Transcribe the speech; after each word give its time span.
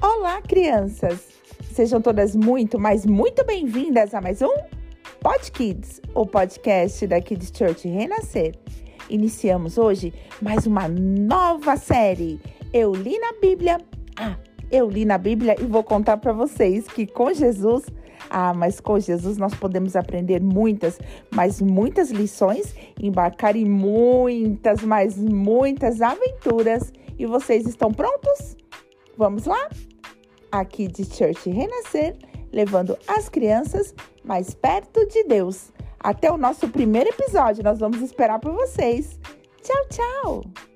Olá, 0.00 0.40
crianças! 0.42 1.26
Sejam 1.72 2.00
todas 2.00 2.36
muito, 2.36 2.78
mas 2.78 3.04
muito 3.04 3.44
bem-vindas 3.44 4.14
a 4.14 4.20
mais 4.20 4.40
um 4.40 4.54
Pod 5.20 5.50
Kids, 5.50 6.00
o 6.14 6.24
podcast 6.24 7.04
da 7.08 7.20
Kids 7.20 7.50
Church 7.52 7.88
Renascer. 7.88 8.54
Iniciamos 9.10 9.76
hoje 9.76 10.14
mais 10.40 10.66
uma 10.68 10.86
nova 10.86 11.76
série. 11.76 12.40
Eu 12.72 12.94
li 12.94 13.18
na 13.18 13.32
Bíblia. 13.40 13.78
Ah, 14.16 14.36
eu 14.70 14.88
li 14.88 15.04
na 15.04 15.18
Bíblia 15.18 15.56
e 15.60 15.64
vou 15.64 15.82
contar 15.82 16.18
para 16.18 16.32
vocês 16.32 16.86
que 16.86 17.04
com 17.04 17.32
Jesus 17.32 17.84
ah, 18.30 18.54
mas 18.54 18.78
com 18.78 19.00
Jesus 19.00 19.36
nós 19.36 19.54
podemos 19.54 19.96
aprender 19.96 20.40
muitas, 20.40 20.98
mas 21.30 21.60
muitas 21.60 22.10
lições, 22.10 22.74
embarcar 23.00 23.56
em 23.56 23.64
muitas, 23.64 24.82
mas 24.82 25.16
muitas 25.16 26.00
aventuras. 26.00 26.92
E 27.18 27.26
vocês 27.26 27.66
estão 27.66 27.90
prontos? 27.90 28.56
Vamos 29.16 29.46
lá? 29.46 29.68
Aqui 30.50 30.88
de 30.88 31.04
Church 31.04 31.48
Renascer, 31.50 32.16
levando 32.52 32.96
as 33.06 33.28
crianças 33.28 33.94
mais 34.24 34.54
perto 34.54 35.06
de 35.06 35.24
Deus. 35.24 35.72
Até 36.00 36.30
o 36.30 36.36
nosso 36.36 36.68
primeiro 36.68 37.10
episódio, 37.10 37.64
nós 37.64 37.78
vamos 37.78 38.00
esperar 38.02 38.38
por 38.38 38.52
vocês. 38.52 39.18
Tchau, 39.62 39.84
tchau! 39.90 40.67